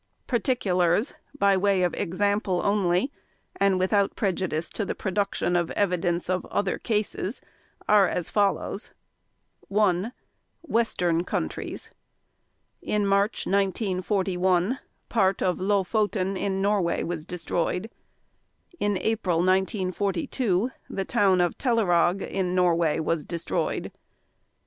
Particulars 0.25 1.13
by 1.37 1.55
way 1.55 1.83
of 1.83 1.93
example 1.93 2.59
only 2.63 3.11
and 3.57 3.77
without 3.77 4.15
prejudice 4.15 4.67
to 4.71 4.83
the 4.83 4.95
production 4.95 5.55
of 5.55 5.69
evidence 5.69 6.27
of 6.27 6.43
other 6.47 6.79
cases 6.79 7.39
are 7.87 8.07
as 8.09 8.27
follows: 8.31 8.93
1. 9.67 10.11
Western 10.63 11.23
Countries: 11.23 11.91
In 12.81 13.05
March 13.05 13.45
1941, 13.45 14.79
part 15.07 15.39
of 15.43 15.59
Lofoten 15.59 16.35
in 16.35 16.63
Norway 16.63 17.03
was 17.03 17.23
destroyed. 17.23 17.87
In 18.79 18.97
April 19.01 19.37
1942, 19.37 20.71
the 20.89 21.05
town 21.05 21.39
of 21.39 21.59
Telerag 21.59 22.23
in 22.23 22.55
Norway 22.55 22.97
was 22.99 23.23
destroyed. 23.23 23.91